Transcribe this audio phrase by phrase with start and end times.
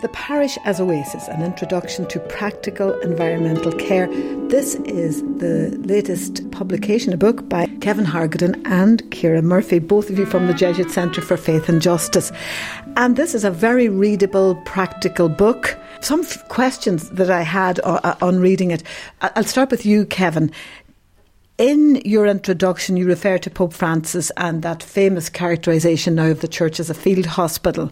[0.00, 4.06] The Parish as Oasis, an introduction to practical environmental care.
[4.48, 10.18] This is the latest publication, a book by Kevin Hargaden and Ciara Murphy, both of
[10.18, 12.32] you from the Jesuit Centre for Faith and Justice.
[12.96, 15.78] And this is a very readable, practical book.
[16.00, 18.82] Some f- questions that I had uh, on reading it.
[19.20, 20.50] I'll start with you, Kevin.
[21.58, 26.48] In your introduction, you refer to Pope Francis and that famous characterization now of the
[26.48, 27.90] church as a field hospital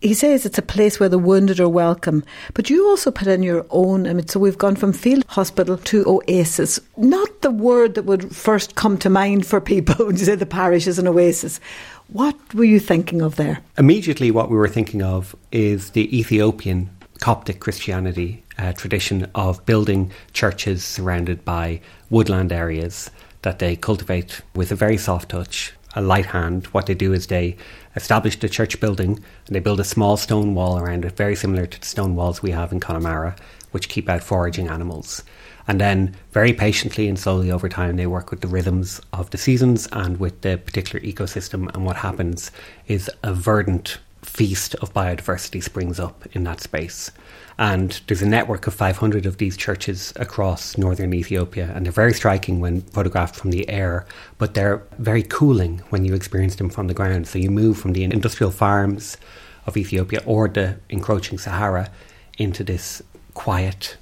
[0.00, 2.24] he says it's a place where the wounded are welcome.
[2.54, 5.78] But you also put in your own, I mean, so we've gone from field hospital
[5.78, 6.78] to oasis.
[6.96, 10.46] Not the word that would first come to mind for people when you say the
[10.46, 11.60] parish is an oasis.
[12.08, 13.60] What were you thinking of there?
[13.78, 20.12] Immediately, what we were thinking of is the Ethiopian Coptic Christianity uh, tradition of building
[20.32, 23.10] churches surrounded by woodland areas
[23.42, 26.66] that they cultivate with a very soft touch, a light hand.
[26.66, 27.56] What they do is they
[27.96, 31.66] establish the church building and they build a small stone wall around it, very similar
[31.66, 33.34] to the stone walls we have in Connemara,
[33.72, 35.24] which keep out foraging animals.
[35.68, 39.38] And then, very patiently and slowly over time, they work with the rhythms of the
[39.38, 41.74] seasons and with the particular ecosystem.
[41.74, 42.52] And what happens
[42.86, 43.98] is a verdant
[44.36, 47.10] feast of biodiversity springs up in that space.
[47.58, 52.12] And there's a network of 500 of these churches across northern Ethiopia, and they're very
[52.12, 54.04] striking when photographed from the air,
[54.36, 57.26] but they're very cooling when you experience them from the ground.
[57.26, 59.16] So you move from the industrial farms
[59.64, 61.88] of Ethiopia or the encroaching Sahara
[62.36, 63.96] into this quiet,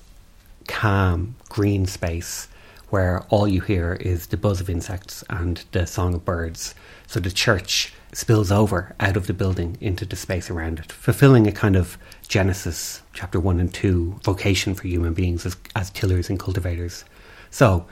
[0.66, 2.48] calm, green space
[2.90, 6.74] where all you hear is the buzz of insects and the song of birds.
[7.06, 11.46] So the church spills over out of the building into the space around it, fulfilling
[11.46, 16.30] a kind of Genesis chapter 1 and 2 vocation for human beings as, as tillers
[16.30, 17.04] and cultivators.
[17.50, 17.86] So,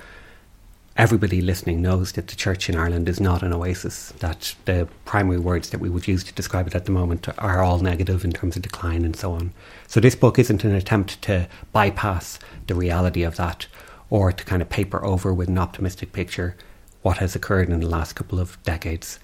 [0.96, 5.38] everybody listening knows that the church in Ireland is not an oasis, that the primary
[5.38, 8.32] words that we would use to describe it at the moment are all negative in
[8.32, 9.52] terms of decline and so on.
[9.86, 13.66] So, this book isn't an attempt to bypass the reality of that
[14.12, 16.54] or to kind of paper over with an optimistic picture
[17.00, 19.18] what has occurred in the last couple of decades.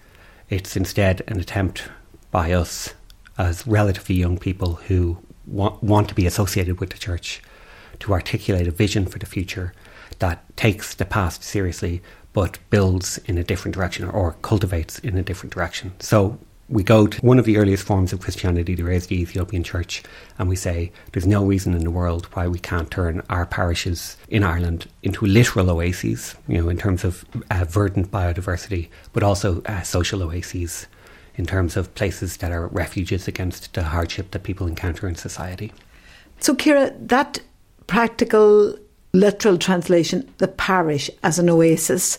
[0.48, 1.90] It's instead an attempt
[2.30, 2.94] by us
[3.36, 7.42] as relatively young people who want, want to be associated with the church
[8.00, 9.74] to articulate a vision for the future
[10.20, 12.00] that takes the past seriously
[12.32, 15.92] but builds in a different direction or cultivates in a different direction.
[16.00, 20.02] So we go to one of the earliest forms of Christianity, the Ethiopian church,
[20.38, 24.16] and we say there's no reason in the world why we can't turn our parishes
[24.28, 29.62] in Ireland into literal oases, you know, in terms of uh, verdant biodiversity, but also
[29.62, 30.86] uh, social oases
[31.36, 35.72] in terms of places that are refuges against the hardship that people encounter in society.
[36.40, 37.40] So, Ciara, that
[37.86, 38.76] practical,
[39.14, 42.18] literal translation, the parish as an oasis,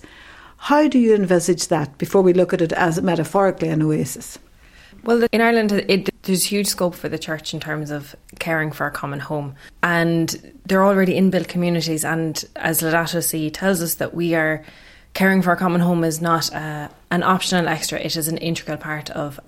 [0.59, 4.37] how do you envisage that before we look at it as metaphorically an oasis?
[5.03, 8.85] Well, in Ireland, it, there's huge scope for the church in terms of caring for
[8.85, 9.55] a common home.
[9.81, 12.03] And they're already inbuilt communities.
[12.03, 14.63] And as Laudato Si tells us, that we are
[15.13, 18.77] caring for a common home is not uh, an optional extra, it is an integral
[18.77, 19.39] part of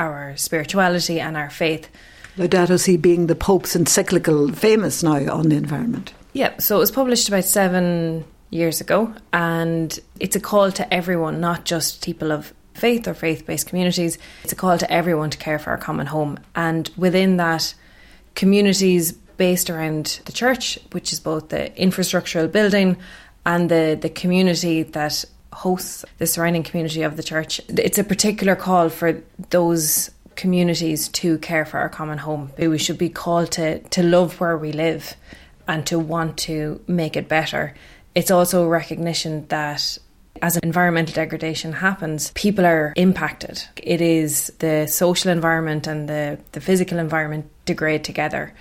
[0.00, 1.88] our spirituality and our faith.
[2.36, 6.12] Laudato Si being the Pope's encyclical famous now on the environment.
[6.32, 11.40] Yeah, so it was published about seven years ago, and it's a call to everyone,
[11.40, 14.18] not just people of faith or faith based communities.
[14.44, 16.38] It's a call to everyone to care for our common home.
[16.54, 17.74] And within that,
[18.34, 22.96] communities based around the church, which is both the infrastructural building
[23.44, 27.60] and the, the community that hosts the surrounding community of the church.
[27.68, 32.52] It's a particular call for those communities to care for our common home.
[32.58, 35.16] We should be called to, to love where we live
[35.66, 37.74] and to want to make it better.
[38.18, 39.96] It's also recognition that
[40.42, 43.62] as environmental degradation happens, people are impacted.
[43.76, 48.52] It is the social environment and the, the physical environment degrade together.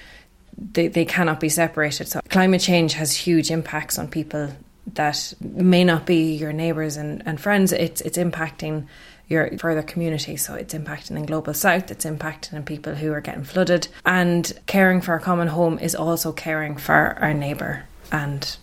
[0.56, 2.08] They, they cannot be separated.
[2.08, 4.52] So, climate change has huge impacts on people
[4.94, 8.86] that may not be your neighbours and, and friends, it's it's impacting
[9.28, 10.38] your further community.
[10.38, 13.88] So it's impacting in global south, it's impacting in people who are getting flooded.
[14.06, 18.56] And caring for a common home is also caring for our neighbour and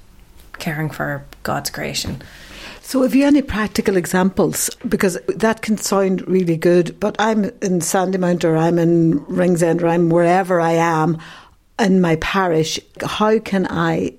[0.58, 2.22] caring for God's creation.
[2.80, 4.68] So, have you any practical examples?
[4.88, 9.88] Because that can sound really good, but I'm in Sandymount or I'm in Ringsend or
[9.88, 11.18] I'm wherever I am
[11.78, 12.78] in my parish.
[13.02, 14.14] How can I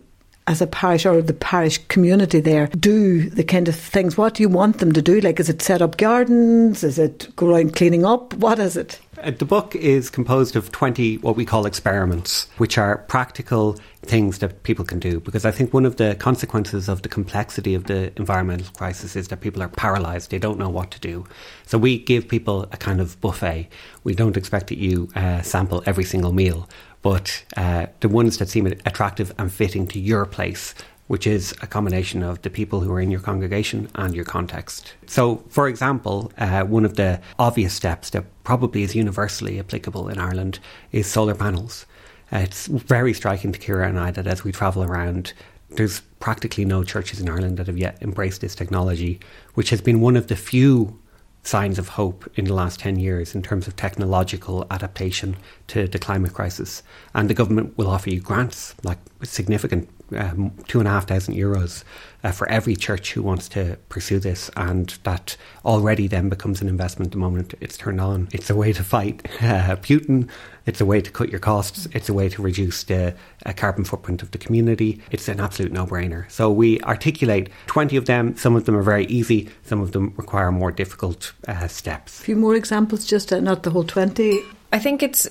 [0.48, 4.18] as a parish or the parish community there do the kind of things?
[4.18, 5.20] What do you want them to do?
[5.20, 6.84] Like, is it set up gardens?
[6.84, 8.34] Is it go around cleaning up?
[8.36, 9.00] What is it?
[9.22, 14.40] Uh, the book is composed of 20 what we call experiments, which are practical things
[14.40, 15.20] that people can do.
[15.20, 19.30] Because I think one of the consequences of the complexity of the environmental crisis is
[19.30, 20.32] that people are paralyzed.
[20.32, 21.26] They don't know what to do.
[21.66, 23.70] So we give people a kind of buffet.
[24.04, 26.70] We don't expect that you uh, sample every single meal,
[27.06, 30.74] but uh, the ones that seem attractive and fitting to your place
[31.06, 34.96] which is a combination of the people who are in your congregation and your context.
[35.06, 40.18] So, for example, uh, one of the obvious steps that probably is universally applicable in
[40.18, 40.58] Ireland
[40.92, 41.86] is solar panels.
[42.34, 45.34] Uh, it's very striking to Ciara and I that as we travel around,
[45.70, 49.20] there's practically no churches in Ireland that have yet embraced this technology,
[49.54, 51.00] which has been one of the few
[51.46, 55.38] signs of hope in the last 10 years in terms of technological adaptation
[55.68, 56.82] to the climate crisis.
[57.14, 61.36] And the government will offer you grants, like significant um, two and a half thousand
[61.36, 61.84] euros
[62.24, 66.68] uh, for every church who wants to pursue this, and that already then becomes an
[66.68, 68.28] investment the moment it's turned on.
[68.32, 70.30] It's a way to fight uh, Putin.
[70.66, 71.88] It's a way to cut your costs.
[71.92, 73.14] It's a way to reduce the
[73.46, 75.00] uh, carbon footprint of the community.
[75.12, 76.30] It's an absolute no-brainer.
[76.32, 78.36] So we articulate twenty of them.
[78.36, 79.50] Some of them are very easy.
[79.64, 82.20] Some of them require more difficult uh, steps.
[82.20, 84.42] A few more examples, just uh, not the whole twenty.
[84.74, 85.30] I think it's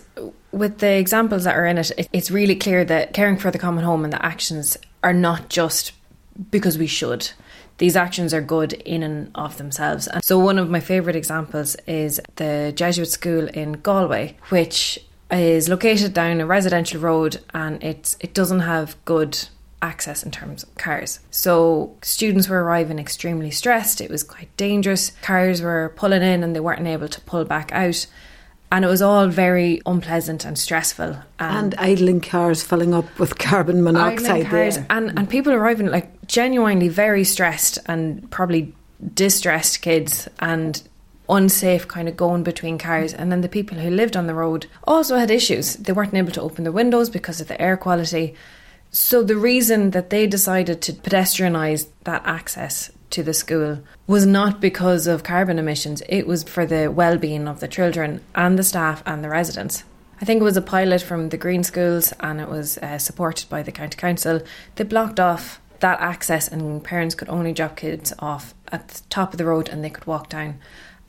[0.54, 3.84] with the examples that are in it, it's really clear that caring for the common
[3.84, 5.92] home and the actions are not just
[6.50, 7.30] because we should.
[7.78, 10.06] These actions are good in and of themselves.
[10.06, 14.98] And so, one of my favourite examples is the Jesuit school in Galway, which
[15.30, 19.48] is located down a residential road and it, it doesn't have good
[19.82, 21.18] access in terms of cars.
[21.30, 24.00] So students were arriving extremely stressed.
[24.00, 25.10] It was quite dangerous.
[25.22, 28.06] Cars were pulling in and they weren't able to pull back out
[28.72, 31.16] and it was all very unpleasant and stressful.
[31.38, 34.86] And, and idling cars filling up with carbon monoxide cars, there.
[34.90, 38.74] And, and people arriving like genuinely very stressed and probably
[39.14, 40.82] distressed kids and
[41.28, 44.66] unsafe kind of going between cars and then the people who lived on the road
[44.84, 48.34] also had issues they weren't able to open their windows because of the air quality
[48.90, 54.60] so the reason that they decided to pedestrianize that access to the school was not
[54.60, 58.62] because of carbon emissions, it was for the well being of the children and the
[58.62, 59.84] staff and the residents.
[60.20, 63.48] I think it was a pilot from the Green Schools and it was uh, supported
[63.48, 64.40] by the County Council.
[64.74, 69.32] They blocked off that access and parents could only drop kids off at the top
[69.32, 70.58] of the road and they could walk down.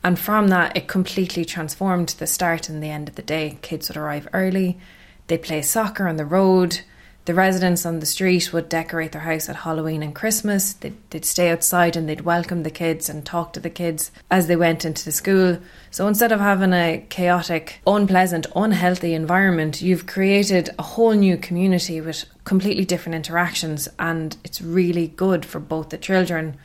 [0.04, 3.58] And from that, it completely transformed the start and the end of the day.
[3.62, 4.78] Kids would arrive early,
[5.26, 6.80] they play soccer on the road,
[7.26, 10.74] the residents on the street would decorate their house at Halloween and Christmas.
[10.74, 14.46] They'd, they'd, stay outside and they'd welcome the kids and talk to the kids as
[14.46, 15.58] they went into the school.
[15.90, 22.00] So instead of having a chaotic, unpleasant, unhealthy environment, you've created a whole new community
[22.00, 23.88] with completely different interactions.
[23.98, 26.56] And it's really good for both the children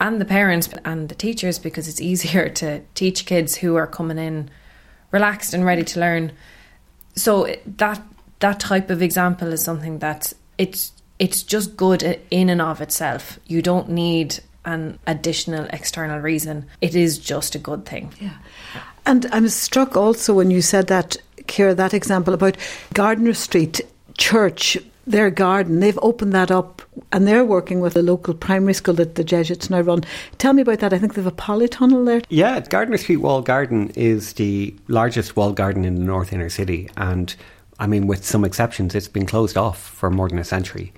[0.00, 4.18] and the parents and the teachers because it's easier to teach kids who are coming
[4.18, 4.50] in
[5.12, 6.32] relaxed and ready to learn.
[7.14, 8.02] So that
[8.42, 13.38] that type of example is something that it's it's just good in and of itself.
[13.46, 16.66] You don't need an additional external reason.
[16.80, 18.12] It is just a good thing.
[18.20, 18.36] Yeah.
[19.06, 21.16] And I'm struck also when you said that,
[21.46, 22.56] Ciara, that example about
[22.94, 23.80] Gardiner Street
[24.18, 28.94] Church, their garden, they've opened that up and they're working with a local primary school
[28.94, 30.04] that the Jesuits now run.
[30.38, 30.92] Tell me about that.
[30.92, 32.22] I think they have a polytunnel there.
[32.28, 36.90] Yeah, Gardiner Street Wall Garden is the largest wall garden in the North Inner City
[36.96, 37.34] and
[37.78, 40.92] I mean, with some exceptions, it's been closed off for more than a century.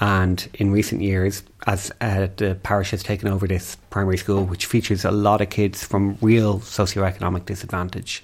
[0.00, 4.66] And in recent years, as uh, the parish has taken over this primary school, which
[4.66, 8.22] features a lot of kids from real socioeconomic disadvantage,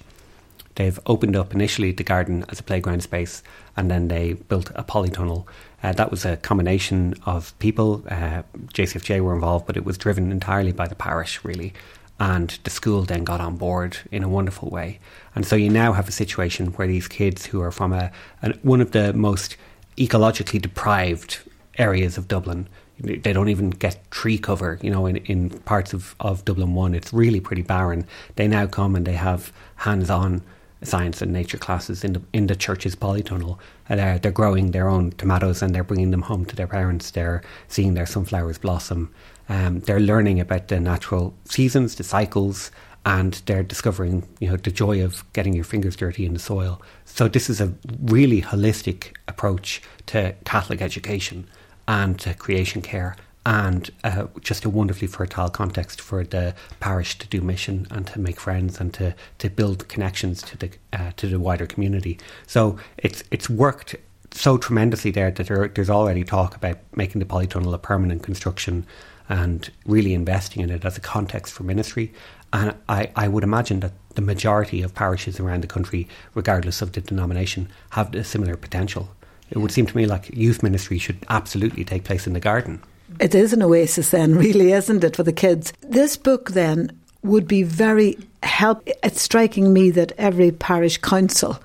[0.75, 3.43] they've opened up initially the garden as a playground space,
[3.75, 5.45] and then they built a polytunnel.
[5.83, 8.03] Uh, that was a combination of people.
[8.09, 8.43] Uh,
[8.73, 11.73] JCFJ were involved, but it was driven entirely by the parish, really
[12.19, 14.99] and the school then got on board in a wonderful way.
[15.35, 18.53] And so you now have a situation where these kids who are from a, a
[18.61, 19.57] one of the most
[19.97, 21.39] ecologically deprived
[21.77, 22.67] areas of Dublin,
[22.99, 26.95] they don't even get tree cover, you know, in, in parts of, of Dublin 1.
[26.95, 28.07] It's really pretty barren.
[28.37, 30.41] They now come and they have hands on
[30.85, 33.57] science and nature classes in the in the church's polytunnel.
[33.89, 37.11] And they're, they're growing their own tomatoes and they're bringing them home to their parents.
[37.11, 39.13] They're seeing their sunflowers blossom.
[39.49, 42.71] Um, they're learning about the natural seasons, the cycles,
[43.05, 46.81] and they're discovering, you know, the joy of getting your fingers dirty in the soil.
[47.05, 51.47] So this is a really holistic approach to Catholic education
[51.87, 53.15] and to creation care
[53.45, 58.19] and uh, just a wonderfully fertile context for the parish to do mission and to
[58.19, 62.17] make friends and to, to build connections to the uh, to the wider community.
[62.47, 63.95] So it's it's worked
[64.31, 68.85] so tremendously there that there, there's already talk about making the polytunnel a permanent construction
[69.29, 72.13] and really investing in it as a context for ministry.
[72.51, 76.91] And I, I would imagine that the majority of parishes around the country, regardless of
[76.91, 79.09] the denomination, have a similar potential.
[79.49, 82.81] It would seem to me like youth ministry should absolutely take place in the garden.
[83.19, 85.73] It is an oasis, then, really, isn't it, for the kids?
[85.81, 88.87] This book, then, would be very help.
[89.03, 91.59] It's striking me that every parish council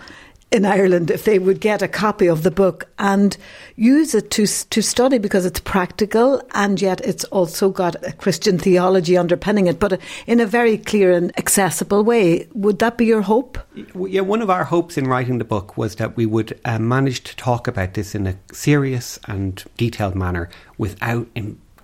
[0.50, 3.36] in Ireland if they would get a copy of the book and
[3.76, 8.58] use it to to study because it's practical and yet it's also got a Christian
[8.58, 12.48] theology underpinning it, but in a very clear and accessible way.
[12.54, 13.58] Would that be your hope?
[13.94, 17.22] Yeah, one of our hopes in writing the book was that we would uh, manage
[17.24, 21.28] to talk about this in a serious and detailed manner without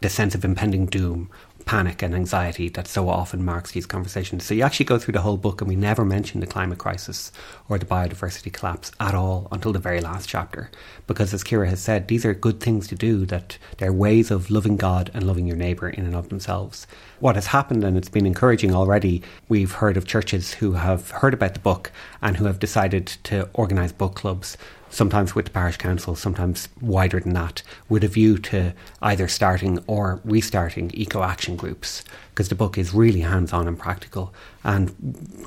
[0.01, 1.31] the sense of impending doom
[1.67, 4.45] panic and anxiety that so often marks these conversations.
[4.45, 7.33] So you actually go through the whole book and we never mention the climate crisis
[7.69, 10.71] or the biodiversity collapse at all until the very last chapter.
[11.09, 14.49] Because as Ciara has said, these are good things to do, that they're ways of
[14.49, 16.87] loving God and loving your neighbour in and of themselves.
[17.19, 21.33] What has happened, and it's been encouraging already, we've heard of churches who have heard
[21.33, 24.59] about the book and who have decided to organise book clubs
[24.91, 29.83] sometimes with the parish council, sometimes wider than that, with a view to either starting
[29.87, 32.05] or restarting eco action groups
[32.37, 34.95] because the book is really hands on and practical, and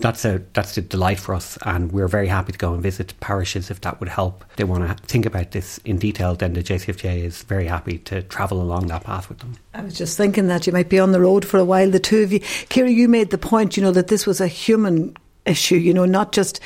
[0.02, 1.56] that's a that's a delight for us.
[1.64, 4.44] And we're very happy to go and visit parishes if that would help.
[4.56, 6.34] They want to think about this in detail.
[6.34, 9.54] Then the JCFJ is very happy to travel along that path with them.
[9.76, 12.00] I was just thinking that you might be on the road for a while, the
[12.00, 12.40] two of you.
[12.70, 15.16] Ciara, you made the point, you know, that this was a human
[15.50, 16.60] issue, you know, not just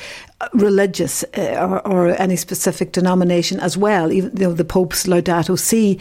[0.52, 4.12] religious uh, or, or, any specific denomination as well.
[4.12, 5.98] Even you know, the Pope's Laudato Si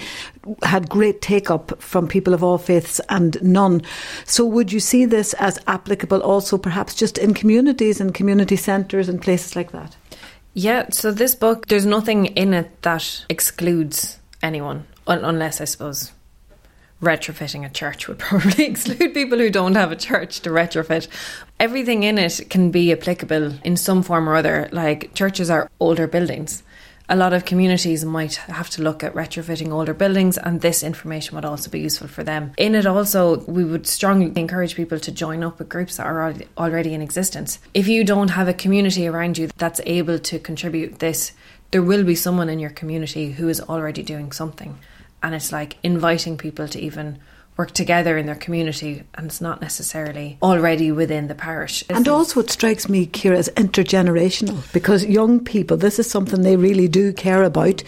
[0.63, 3.81] had great take up from people of all faiths and none.
[4.25, 9.07] So, would you see this as applicable also perhaps just in communities and community centres
[9.07, 9.95] and places like that?
[10.53, 16.11] Yeah, so this book, there's nothing in it that excludes anyone, unless I suppose
[17.03, 21.07] retrofitting a church would probably exclude people who don't have a church to retrofit.
[21.60, 24.69] Everything in it can be applicable in some form or other.
[24.72, 26.63] Like churches are older buildings.
[27.10, 31.36] A lot of communities might have to look at retrofitting older buildings, and this information
[31.36, 32.53] would also be useful for them.
[32.57, 36.33] In it, also, we would strongly encourage people to join up with groups that are
[36.57, 37.60] already in existence.
[37.74, 41.33] If you don't have a community around you that's able to contribute this,
[41.72, 44.79] there will be someone in your community who is already doing something
[45.23, 47.19] and it's like inviting people to even
[47.55, 51.83] work together in their community and it's not necessarily already within the parish.
[51.87, 56.55] And also it strikes me, Ciara, as intergenerational because young people, this is something they
[56.55, 57.83] really do care about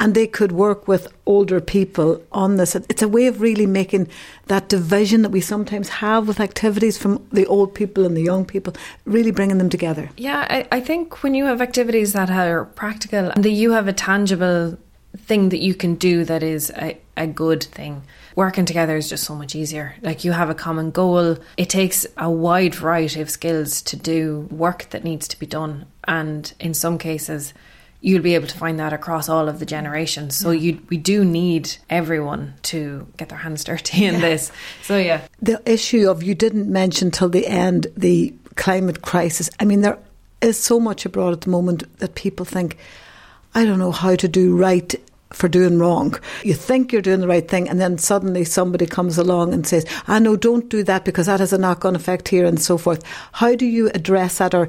[0.00, 2.74] and they could work with older people on this.
[2.74, 4.08] It's a way of really making
[4.46, 8.44] that division that we sometimes have with activities from the old people and the young
[8.44, 8.74] people,
[9.04, 10.10] really bringing them together.
[10.16, 13.86] Yeah, I, I think when you have activities that are practical and that you have
[13.86, 14.76] a tangible
[15.24, 18.02] thing that you can do that is a, a good thing.
[18.36, 19.94] Working together is just so much easier.
[20.02, 21.36] Like you have a common goal.
[21.56, 25.86] It takes a wide variety of skills to do work that needs to be done.
[26.06, 27.54] And in some cases,
[28.04, 30.36] you'll be able to find that across all of the generations.
[30.36, 34.20] So you we do need everyone to get their hands dirty in yeah.
[34.20, 34.52] this.
[34.82, 35.22] So yeah.
[35.40, 39.48] The issue of you didn't mention till the end the climate crisis.
[39.58, 39.98] I mean there
[40.42, 42.76] is so much abroad at the moment that people think
[43.54, 44.94] I don't know how to do right
[45.32, 46.18] for doing wrong.
[46.44, 49.84] You think you're doing the right thing, and then suddenly somebody comes along and says,
[50.06, 52.60] ah, I know, don't do that because that has a knock on effect here and
[52.60, 53.02] so forth.
[53.32, 54.68] How do you address that or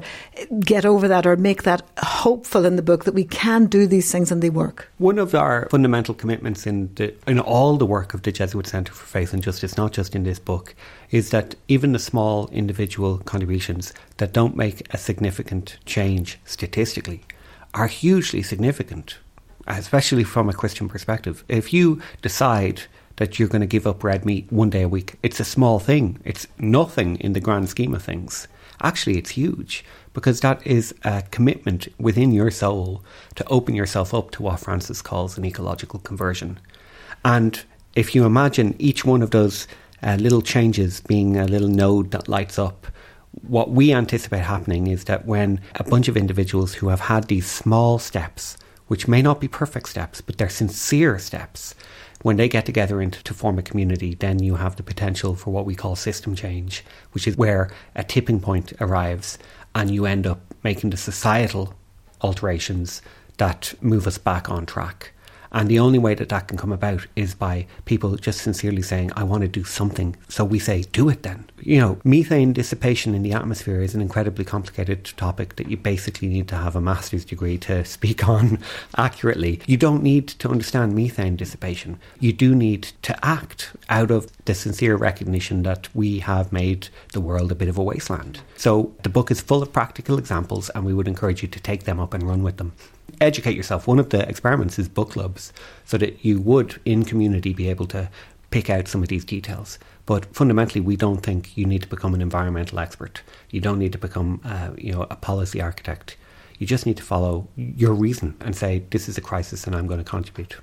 [0.60, 4.10] get over that or make that hopeful in the book that we can do these
[4.10, 4.90] things and they work?
[4.98, 8.92] One of our fundamental commitments in, the, in all the work of the Jesuit Centre
[8.92, 10.74] for Faith and Justice, not just in this book,
[11.10, 17.22] is that even the small individual contributions that don't make a significant change statistically
[17.74, 19.18] are hugely significant,
[19.66, 21.44] especially from a Christian perspective.
[21.48, 22.82] If you decide
[23.16, 25.78] that you're going to give up red meat one day a week, it's a small
[25.78, 26.20] thing.
[26.24, 28.48] It's nothing in the grand scheme of things.
[28.82, 33.02] Actually, it's huge because that is a commitment within your soul
[33.34, 36.58] to open yourself up to what Francis calls an ecological conversion.
[37.24, 37.62] And
[37.94, 39.66] if you imagine each one of those
[40.02, 42.86] uh, little changes being a little node that lights up
[43.42, 47.46] what we anticipate happening is that when a bunch of individuals who have had these
[47.46, 48.56] small steps,
[48.86, 51.74] which may not be perfect steps, but they're sincere steps,
[52.22, 55.50] when they get together into, to form a community, then you have the potential for
[55.50, 59.38] what we call system change, which is where a tipping point arrives
[59.74, 61.74] and you end up making the societal
[62.22, 63.02] alterations
[63.36, 65.12] that move us back on track.
[65.56, 69.10] And the only way that that can come about is by people just sincerely saying,
[69.16, 70.14] I want to do something.
[70.28, 71.48] So we say, do it then.
[71.60, 76.28] You know, methane dissipation in the atmosphere is an incredibly complicated topic that you basically
[76.28, 78.58] need to have a master's degree to speak on
[78.98, 79.62] accurately.
[79.66, 81.98] You don't need to understand methane dissipation.
[82.20, 87.22] You do need to act out of the sincere recognition that we have made the
[87.22, 88.40] world a bit of a wasteland.
[88.58, 91.84] So the book is full of practical examples, and we would encourage you to take
[91.84, 92.74] them up and run with them
[93.20, 93.86] educate yourself.
[93.86, 95.52] One of the experiments is book clubs,
[95.84, 98.10] so that you would, in community, be able to
[98.50, 99.78] pick out some of these details.
[100.06, 103.22] But fundamentally, we don't think you need to become an environmental expert.
[103.50, 106.16] You don't need to become, uh, you know, a policy architect.
[106.58, 109.86] You just need to follow your reason and say, "This is a crisis, and I'm
[109.86, 110.56] going to contribute."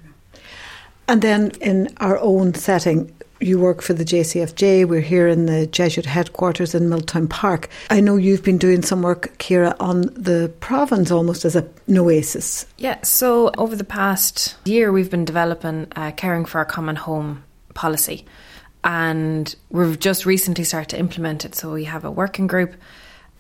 [1.08, 3.12] And then, in our own setting,
[3.44, 4.88] you work for the JCFJ.
[4.88, 7.70] We're here in the Jesuit headquarters in Milltown Park.
[7.90, 11.98] I know you've been doing some work, Ciara, on the province almost as a, an
[11.98, 12.66] oasis.
[12.78, 17.44] Yeah, so over the past year, we've been developing a Caring for Our Common Home
[17.74, 18.26] policy.
[18.84, 21.56] And we've just recently started to implement it.
[21.56, 22.76] So we have a working group.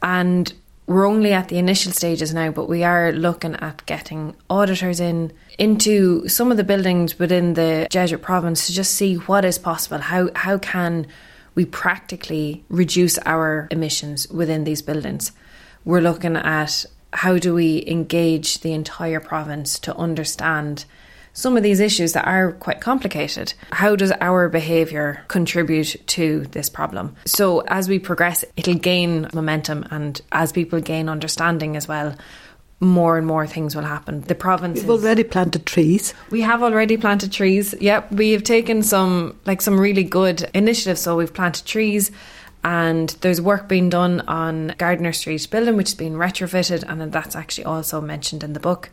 [0.01, 0.53] And
[0.85, 5.31] we're only at the initial stages now, but we are looking at getting auditors in
[5.57, 9.99] into some of the buildings within the Jesuit province to just see what is possible.
[9.99, 11.07] How how can
[11.55, 15.31] we practically reduce our emissions within these buildings?
[15.85, 20.85] We're looking at how do we engage the entire province to understand
[21.33, 23.53] some of these issues that are quite complicated.
[23.71, 27.15] How does our behaviour contribute to this problem?
[27.25, 32.15] So, as we progress, it'll gain momentum, and as people gain understanding as well,
[32.79, 34.21] more and more things will happen.
[34.21, 34.81] The province.
[34.81, 36.13] We've already planted trees.
[36.29, 37.73] We have already planted trees.
[37.79, 41.01] Yep, we have taken some like some really good initiatives.
[41.01, 42.11] So we've planted trees.
[42.65, 47.35] And there's work being done on Gardiner Street building, which is being retrofitted, and that's
[47.35, 48.89] actually also mentioned in the book.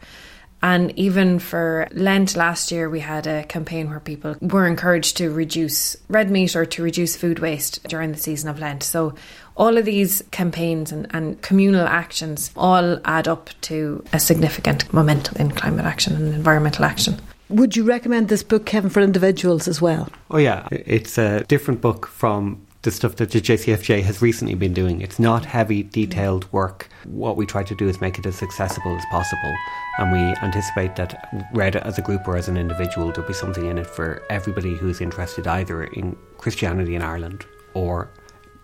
[0.62, 5.30] And even for Lent last year, we had a campaign where people were encouraged to
[5.30, 8.82] reduce red meat or to reduce food waste during the season of Lent.
[8.82, 9.14] So,
[9.56, 15.36] all of these campaigns and, and communal actions all add up to a significant momentum
[15.38, 17.20] in climate action and environmental action.
[17.50, 20.08] Would you recommend this book, Kevin, for individuals as well?
[20.30, 20.68] Oh, yeah.
[20.70, 25.02] It's a different book from the stuff that the JCFJ has recently been doing.
[25.02, 26.88] It's not heavy, detailed work.
[27.04, 29.54] What we try to do is make it as accessible as possible.
[29.98, 33.66] And we anticipate that, read as a group or as an individual, there'll be something
[33.66, 37.44] in it for everybody who's interested either in Christianity in Ireland
[37.74, 38.10] or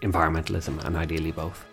[0.01, 1.67] environmentalism, and ideally both.